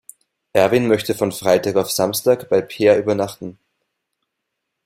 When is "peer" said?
2.63-2.97